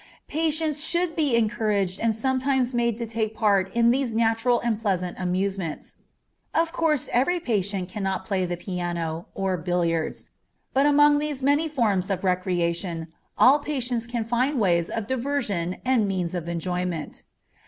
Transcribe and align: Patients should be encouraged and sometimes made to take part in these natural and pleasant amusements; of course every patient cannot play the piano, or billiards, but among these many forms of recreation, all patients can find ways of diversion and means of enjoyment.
Patients 0.29 0.83
should 0.83 1.15
be 1.15 1.35
encouraged 1.35 1.99
and 1.99 2.15
sometimes 2.15 2.73
made 2.73 2.97
to 2.97 3.05
take 3.05 3.35
part 3.35 3.71
in 3.75 3.91
these 3.91 4.15
natural 4.15 4.59
and 4.61 4.79
pleasant 4.81 5.15
amusements; 5.19 5.97
of 6.55 6.73
course 6.73 7.07
every 7.13 7.39
patient 7.39 7.87
cannot 7.87 8.25
play 8.25 8.43
the 8.47 8.57
piano, 8.57 9.27
or 9.35 9.57
billiards, 9.57 10.27
but 10.73 10.87
among 10.87 11.19
these 11.19 11.43
many 11.43 11.67
forms 11.67 12.09
of 12.09 12.23
recreation, 12.23 13.09
all 13.37 13.59
patients 13.59 14.07
can 14.07 14.23
find 14.23 14.59
ways 14.59 14.89
of 14.89 15.05
diversion 15.05 15.77
and 15.85 16.07
means 16.07 16.33
of 16.33 16.49
enjoyment. 16.49 17.21